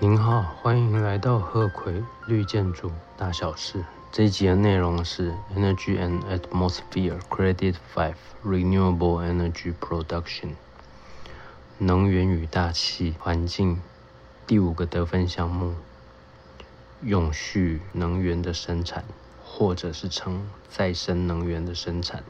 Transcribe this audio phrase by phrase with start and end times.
[0.00, 3.84] 您好，欢迎来到鹤葵绿建筑大小事。
[4.10, 10.54] 这一集的内容是 Energy and Atmosphere Credit Five Renewable Energy Production，
[11.78, 13.80] 能源与大气环境
[14.48, 15.76] 第五个得分项目，
[17.00, 19.04] 永续能源的生产，
[19.44, 22.24] 或者是称再生能源的生产。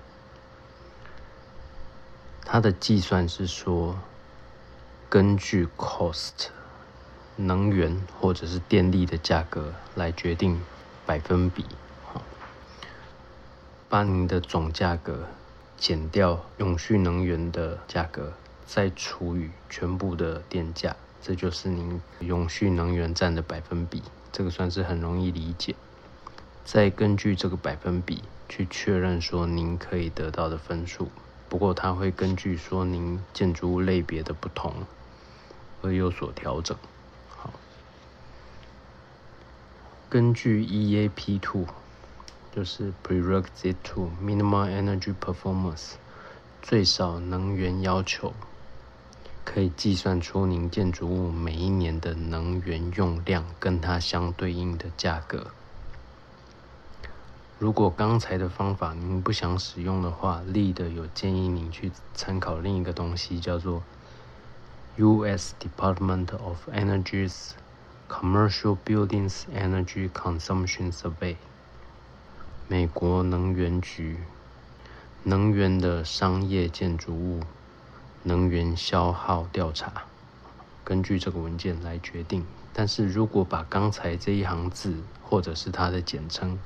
[2.44, 3.96] 它的计算是说，
[5.08, 6.50] 根据 cost。
[7.36, 10.61] 能源或者是电力的价格来决定
[11.04, 11.64] 百分比，
[13.88, 15.26] 把您的总价格
[15.76, 18.32] 减掉永续能源的价格，
[18.64, 24.03] 再除以全部的电价，这就是您永续能源占的百分比。
[24.30, 25.75] 这个算是很容易理解。
[26.64, 31.11] 再根据这个百分比去确认说您可以得到的分数。
[31.48, 34.72] 不过它会根据说您建筑物类别的不同
[35.83, 36.77] 而有所调整。
[40.08, 41.66] 根据 EAP Two，
[42.55, 45.94] 就是 Prerequisite to Minimal Energy Performance，
[46.62, 48.32] 最少能源要求，
[49.44, 55.48] 可以计算出您建筑物每一年的能源用量跟它相对应的价格。
[57.58, 63.82] 如果刚才的方法您不想使用的话，Lead 有建议您去参考另一个东西，叫做
[64.97, 65.55] U.S.
[65.58, 67.50] Department of Energy's。
[68.06, 71.36] Commercial Buildings Energy Consumption Survey，
[72.69, 74.19] 美国能源局
[75.22, 77.41] 能源的商业建筑物
[78.22, 80.05] 能源消耗调查，
[80.84, 82.44] 根据这个文件来决定。
[82.75, 86.58] 但是如果把刚才这一行字，或者是它的简称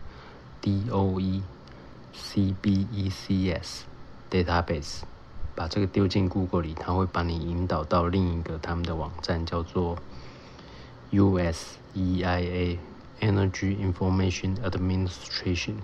[0.61, 1.42] DOE
[2.14, 3.83] CBECS
[4.28, 5.03] Database，
[5.55, 9.97] 把这个丢进 Google 里，它会把你引导到另一个他们的网站，叫做。
[11.11, 11.78] U.S.
[11.94, 12.78] EIA
[13.21, 15.77] Energy Information Administration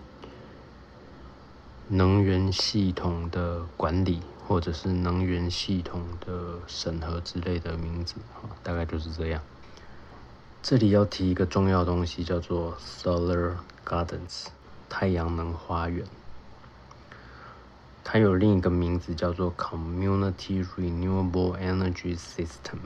[1.89, 8.17] 能源系统的管理，或者是能源系统的审核之类的名字，
[8.63, 9.43] 大概就是这样。
[10.63, 13.55] 这里要提一个重要东西，叫做 Solar
[13.87, 14.47] Gardens
[14.89, 16.07] 太阳能花园。
[18.03, 22.79] 它有另一个名字叫做 Community Renewable Energy System。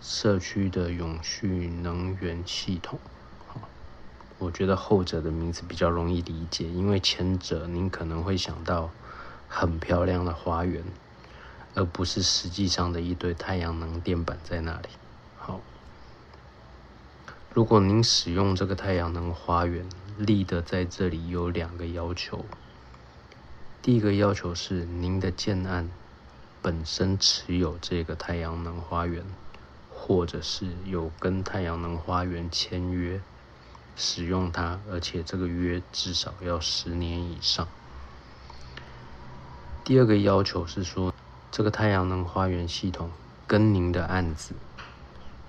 [0.00, 2.98] 社区的永续能源系统，
[4.38, 8.90] 我觉得后者的名字比较容易理解，因为前者您可能会想到
[9.48, 10.84] 很漂亮的花园，
[11.74, 14.88] 而不是实际上的一堆太阳能电板在那里。
[15.36, 15.60] 好，
[17.52, 19.84] 如果您使用这个太阳能花园，
[20.16, 22.44] 立的在这里有两个要求，
[23.82, 25.90] 第一个要求是您的建案
[26.62, 29.24] 本身持有这个太阳能花园。
[30.08, 33.20] 或者是有跟太阳能花园签约
[33.94, 37.68] 使用它，而且这个约至少要十年以上。
[39.84, 41.12] 第二个要求是说，
[41.50, 43.10] 这个太阳能花园系统
[43.46, 44.54] 跟您的案子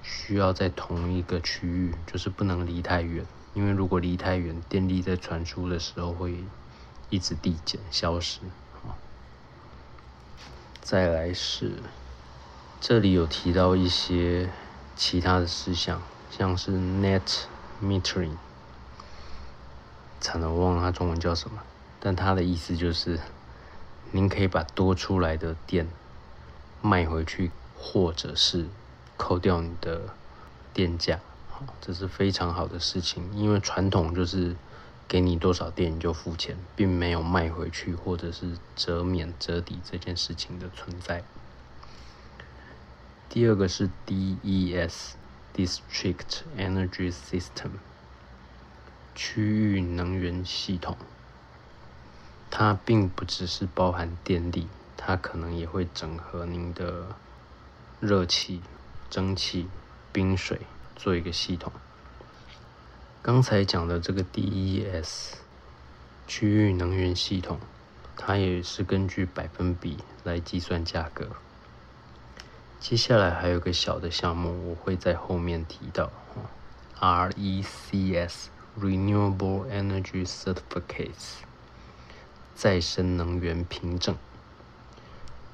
[0.03, 6.43] 需要在同一个区域，就是不能离太远，因为如果离太远，电力在传输的时候会
[7.09, 8.41] 一直递减消失。
[10.81, 11.77] 再来是。
[12.81, 14.49] 这里有提到一些
[14.95, 16.01] 其他的事项，
[16.31, 17.43] 像是 net
[17.83, 18.37] metering，
[20.21, 21.61] 惨了，我忘了它中文叫什么，
[21.99, 23.19] 但它的意思就是，
[24.11, 25.89] 您可以把多出来的电
[26.81, 28.67] 卖回去，或者是
[29.17, 30.13] 扣掉你的
[30.73, 31.19] 电价，
[31.81, 34.55] 这是非常好的事情，因为传统就是
[35.05, 41.25] 给你多少电你就付钱，并没有卖回去或者是折免折抵这件事情的存在。
[43.29, 45.13] 第二个是 DES（District
[46.57, 47.73] Energy System）
[49.13, 50.97] 区域能源系统，
[52.49, 54.67] 它并不只是包含电力，
[54.97, 57.15] 它可能也会整合您的
[57.99, 58.63] 热气、
[59.11, 59.67] 蒸汽、
[60.11, 60.61] 冰水
[60.95, 61.71] 做一个系统。
[63.21, 65.33] 刚才讲的这个 DES
[66.25, 67.59] 区域能源系统，
[68.17, 71.29] 它也是根据百分比来计算价格。
[72.79, 76.09] 接下来还有个小的项目，我会在后面提到。
[76.99, 78.45] RECS
[78.79, 81.39] Renewable Energy Certificates
[82.55, 84.15] 再生能源凭证，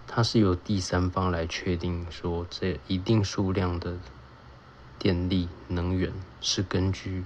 [0.07, 3.98] 它是由第三方来确定说，这一定数量的
[4.98, 7.25] 电力能源是根据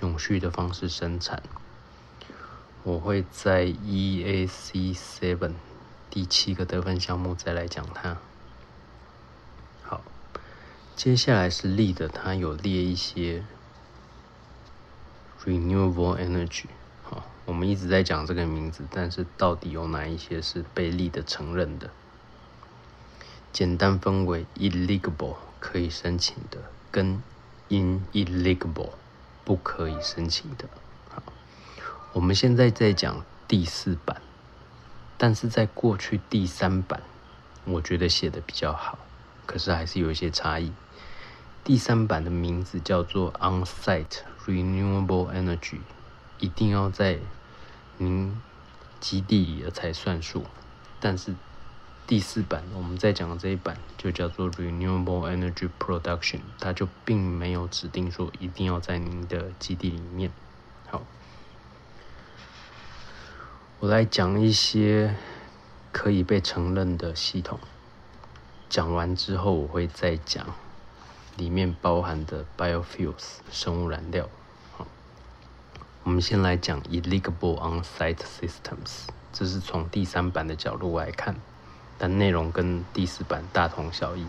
[0.00, 1.42] 永续的方式生产。
[2.82, 5.52] 我会在 EAC Seven
[6.08, 8.18] 第七个得分项目再来讲它。
[11.02, 13.42] 接下来是力的，它有列一些
[15.42, 16.66] renewable energy。
[17.02, 21.88] 好，我们一直在讲这个名字，但是到底有哪一些是被力的承认的？
[23.50, 26.58] 简单分为 eligible 可以申请的，
[26.90, 27.22] 跟
[27.70, 28.90] ineligible
[29.42, 30.68] 不可以申请的。
[31.08, 31.22] 好，
[32.12, 34.20] 我们现在在讲第四版，
[35.16, 37.02] 但是在过去第三版，
[37.64, 38.98] 我觉得写的比较好，
[39.46, 40.70] 可是还是有一些差异。
[41.62, 45.80] 第三版的名字叫做 On-site Renewable Energy，
[46.38, 47.18] 一定要在
[47.98, 48.40] 您
[48.98, 50.46] 基地里的才算数。
[50.98, 51.34] 但是
[52.06, 60.32] 第四版我们在讲的这一版就叫做 Renewable Energy Production，它就并没有指定说一定要在您的基地里面。
[60.88, 61.02] 好，
[63.78, 65.14] 我来讲一些
[65.92, 67.60] 可以被承认的系统。
[68.68, 70.46] 讲完之后，我会再讲。
[71.40, 74.28] 里面包含的 biofuels 生物燃料，
[74.76, 74.86] 好，
[76.04, 81.34] 我们先来讲 eligible on-site systems，这是从第三版的角度来看，
[81.96, 84.26] 但内容跟第四版大同小异。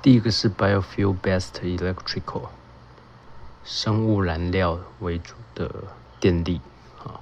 [0.00, 2.48] 第一个是 biofuel-based electrical，
[3.62, 5.84] 生物燃料为主的
[6.18, 6.62] 电力，
[7.04, 7.20] 啊，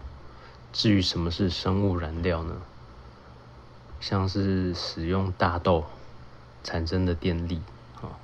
[0.73, 2.63] 至于什么是生物燃料呢？
[3.99, 5.85] 像是使用大豆。
[6.67, 7.63] 产生的电力，
[8.03, 8.19] 啊，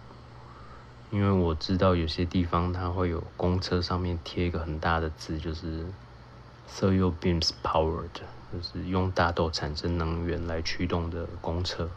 [1.12, 5.86] 因为我知道有些地方它会有公车上面贴一个很大的字，就是
[6.68, 8.10] “soil beams powered”，
[8.52, 11.88] 就是用大豆产生能源来驱动的公车。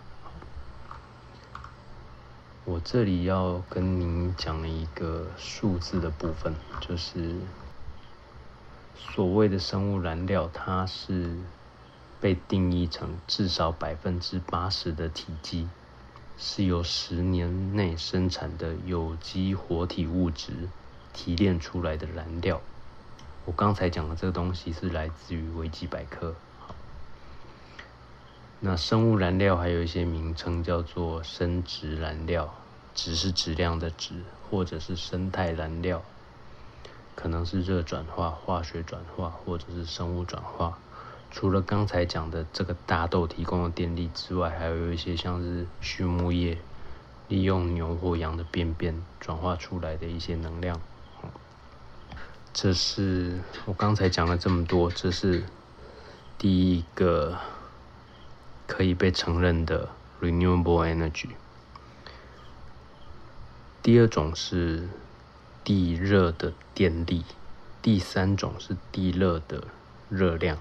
[2.64, 7.38] 我这里要跟您讲一个数字的部分，就是
[8.96, 11.36] 所谓的生物燃料，它是
[12.22, 15.68] 被定义成至少百分之八十的体积。
[16.38, 20.70] 是由十年内生产的有机活体物质
[21.14, 22.62] 提炼出来的燃料。
[23.46, 26.36] 我刚才讲的这个东西是来自于维基百科。
[28.60, 32.56] 那生物燃料还有一些名称叫做生质燃料，
[32.96, 36.02] 质是质量的质，或者是生态燃料，
[37.16, 40.80] 可能是热转化、化学转化，或者是生物转化。
[41.36, 46.58] 除了刚才讲的这个大豆提供的电力之外，还有一些像是畜牧业
[47.28, 50.80] 利用牛或羊的便便转化出来的一些能量。
[52.54, 55.44] 这是我刚才讲了这么多，这是
[56.38, 57.38] 第一个
[58.66, 59.90] 可以被承认的
[60.22, 61.32] renewable energy。
[63.84, 64.88] 第二种是
[65.66, 67.26] 地热的电力，
[67.82, 69.66] 第三种是地热的
[70.08, 70.58] 热量。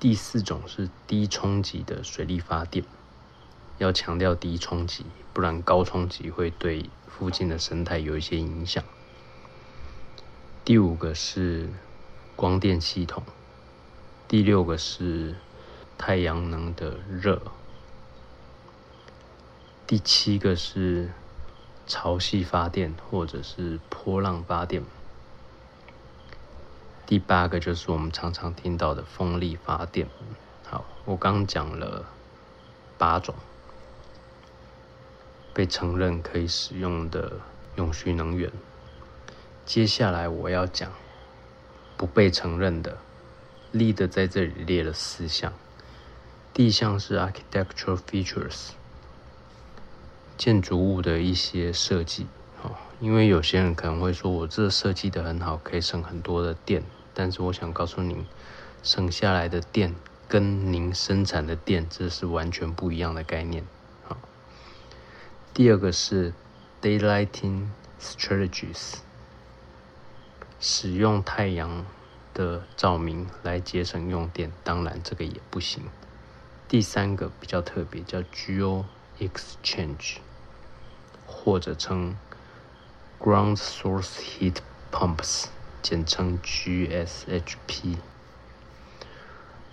[0.00, 2.82] 第四种是低冲击的水力发电，
[3.76, 5.04] 要强调低冲击，
[5.34, 8.82] 不然高冲击会对附近的生态有一些影响。
[10.64, 11.68] 第五个是
[12.34, 13.22] 光电系统，
[14.26, 15.34] 第六个是
[15.98, 17.42] 太阳能的热，
[19.86, 21.10] 第七个是
[21.86, 24.82] 潮汐发电或者是波浪发电。
[27.10, 30.06] 第八个就是我们常常听到的风力发电。
[30.64, 32.04] 好，我刚讲了
[32.96, 33.34] 八种
[35.52, 37.32] 被承认可以使用的
[37.74, 38.48] 永续能源。
[39.66, 40.92] 接下来我要讲
[41.96, 42.96] 不被承认的
[43.74, 45.52] ，Lead 在这里列了四项。
[46.54, 48.68] 第一项是 architectural features，
[50.38, 52.28] 建筑物的一些设计。
[52.62, 56.84] 哦，因为有些人可能会说，我这设计的很好，可以省很多的电。
[57.14, 58.24] 但是我想告诉您，
[58.82, 59.94] 省下来的电
[60.28, 63.64] 跟您生产的电，这是完全不一样的概念。
[64.06, 64.16] 好，
[65.52, 66.32] 第二个是
[66.80, 67.66] daylighting
[68.00, 68.94] strategies，
[70.60, 71.84] 使用太阳
[72.32, 75.82] 的照明来节省用电，当然这个也不行。
[76.68, 78.84] 第三个比较特别，叫 geo
[79.18, 80.18] exchange，
[81.26, 82.16] 或者称
[83.18, 84.58] ground source heat
[84.92, 85.46] pumps。
[85.82, 87.96] 简称 GSHP，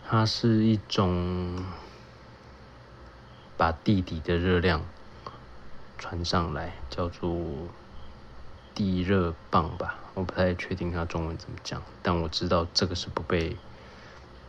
[0.08, 1.66] 它是一种
[3.58, 4.86] 把地底的热量
[5.98, 7.38] 传上来，叫做
[8.74, 9.96] 地热棒吧。
[10.14, 13.58] 我不太确定它中文怎么讲，但我知道这个是不被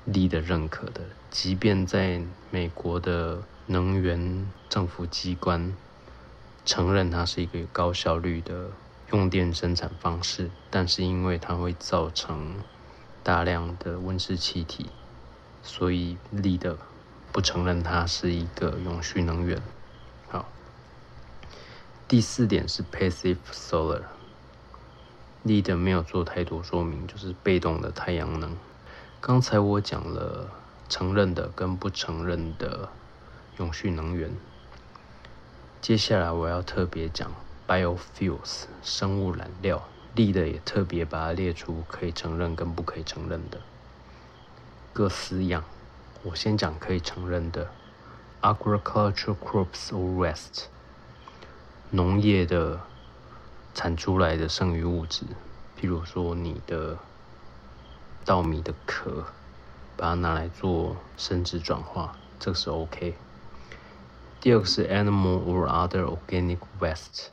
[0.04, 1.02] 力的认可的。
[1.30, 5.74] 即便在美国的能源政府机关
[6.64, 8.70] 承认它是一个有高效率的。
[9.10, 12.56] 用电生产方式，但是因为它会造成
[13.22, 14.90] 大量的温室气体，
[15.62, 16.76] 所以力的
[17.32, 19.62] 不承认它是一个永续能源。
[20.28, 20.46] 好，
[22.06, 24.02] 第四点是 passive solar，
[25.42, 28.54] 力的没有做太多说明，就是被动的太阳能。
[29.20, 30.50] 刚才我讲了
[30.88, 32.90] 承认的跟不承认的
[33.56, 34.30] 永续能源，
[35.80, 37.32] 接下来我要特别讲
[37.68, 43.60] biofuels 生物燃料，力的也特别把它列出可以承认跟不可以承认的
[44.92, 45.62] 各四样。
[46.24, 47.70] 我先讲可以承认的
[48.40, 50.64] agricultural crops or waste，
[51.90, 52.80] 农业的
[53.74, 55.24] 产出来的剩余物质，
[55.78, 56.96] 譬如说你的。
[58.24, 59.24] 稻米的壳，
[59.96, 63.14] 把它拿来做生殖转化，这个是 OK。
[64.38, 67.28] 第二个是 animal or other organic waste，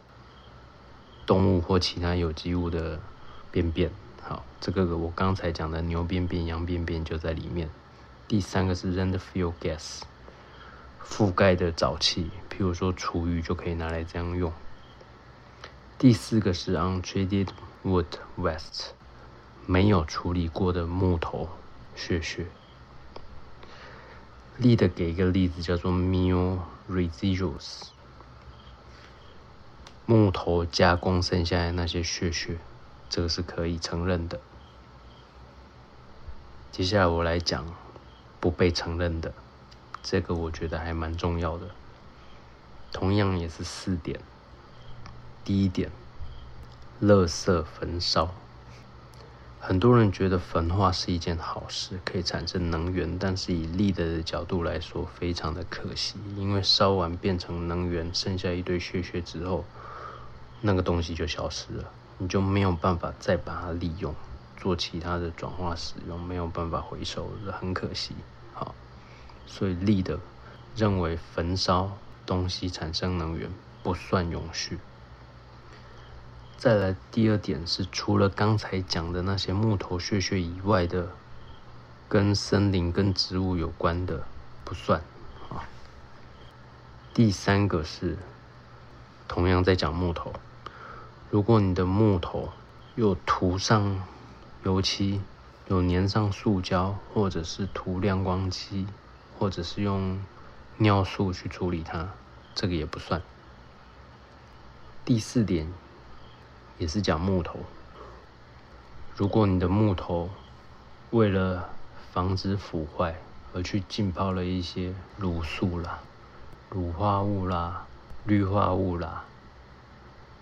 [1.26, 3.00] 动物或其他有机物的
[3.52, 3.92] 便便。
[4.22, 7.70] 好，这个我刚才讲的牛便便、羊便便就在里面。
[8.28, 10.02] 第三个是 landfill gas，
[11.08, 14.52] 覆盖的沼气，譬如说厨余就可以拿来这样用。
[15.98, 17.50] 第四个是 untreated
[17.84, 18.06] wood
[18.38, 18.88] waste。
[19.68, 21.50] 没有处理过的木头
[21.96, 22.46] 屑屑。
[24.58, 27.88] 例的给一个例子，叫做 meal residuals，
[30.08, 32.58] 木头加工剩下的那些屑屑，
[33.10, 34.40] 这个是可以承认的。
[36.72, 37.66] 接下来我来讲
[38.40, 39.34] 不被承认的，
[40.04, 41.70] 这个我觉得还蛮重要的，
[42.92, 44.20] 同样也是四点。
[45.44, 45.90] 第一点，
[47.02, 48.34] 垃圾焚烧。
[49.60, 59.66] 很多人觉得焚化是一件好事，可以产生能源，但是以力的角度来说，非常的可惜，因为烧完变成能源，剩下一堆血血之后，
[60.66, 64.16] 那个东西就消失了，你就没有办法再把它利用，
[64.58, 68.16] 做其他的转化使用，没有办法回收，很可惜。
[68.52, 68.74] 好，
[69.46, 70.18] 所以力的
[70.76, 71.92] 认为焚烧
[72.26, 73.52] 东西产生能源
[73.84, 74.80] 不算永续。
[76.58, 81.10] 再来第二点是，除了刚才讲的那些木头屑屑以外的，
[82.10, 84.24] 跟森林、跟植物有关的
[84.64, 85.00] 不算
[85.50, 85.62] 啊。
[87.14, 88.18] 第三个是，
[89.28, 90.34] 同样在讲木头，
[91.30, 92.50] 如果你的木头
[92.96, 94.02] 有涂上
[94.64, 95.22] 油漆，
[95.68, 98.88] 有粘上塑胶，或者是涂亮光漆，
[99.38, 100.20] 或者是用
[100.78, 102.10] 尿素去处理它，
[102.54, 103.22] 这个也不算。
[105.04, 105.72] 第四点。
[106.78, 107.60] 也是讲木头。
[109.16, 110.30] 如果你的木头
[111.12, 111.70] 为了
[112.12, 113.16] 防止腐坏
[113.54, 116.00] 而去浸泡了一些卤素啦、
[116.70, 117.86] 乳化物啦、
[118.26, 119.24] 氯化物啦、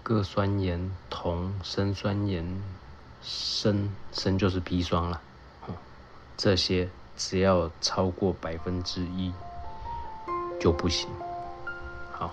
[0.04, 2.46] 铬酸盐、铜、砷酸盐、
[3.22, 5.22] 砷砷就是砒霜了，
[6.36, 9.32] 这些只要超过百分之一
[10.60, 11.08] 就不行。
[12.12, 12.30] 好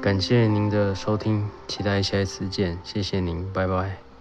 [0.00, 4.13] 感谢您的收听，期待下一次见，谢谢您，拜拜。